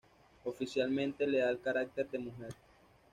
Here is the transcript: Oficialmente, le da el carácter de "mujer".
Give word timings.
Oficialmente, 0.45 1.27
le 1.27 1.37
da 1.37 1.51
el 1.51 1.61
carácter 1.61 2.09
de 2.09 2.17
"mujer". 2.17 2.55